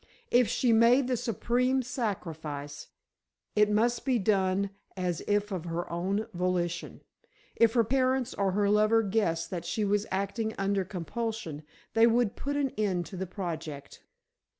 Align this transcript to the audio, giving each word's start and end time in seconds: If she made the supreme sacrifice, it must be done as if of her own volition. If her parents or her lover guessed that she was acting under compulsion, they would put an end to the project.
If 0.31 0.47
she 0.47 0.73
made 0.73 1.07
the 1.07 1.15
supreme 1.15 1.83
sacrifice, 1.83 2.87
it 3.55 3.69
must 3.69 4.03
be 4.03 4.17
done 4.17 4.71
as 4.97 5.21
if 5.27 5.51
of 5.51 5.65
her 5.65 5.87
own 5.91 6.25
volition. 6.33 7.01
If 7.55 7.73
her 7.75 7.83
parents 7.83 8.33
or 8.33 8.53
her 8.53 8.67
lover 8.67 9.03
guessed 9.03 9.51
that 9.51 9.63
she 9.63 9.85
was 9.85 10.07
acting 10.09 10.55
under 10.57 10.83
compulsion, 10.83 11.61
they 11.93 12.07
would 12.07 12.35
put 12.35 12.55
an 12.55 12.71
end 12.79 13.05
to 13.05 13.15
the 13.15 13.27
project. 13.27 14.01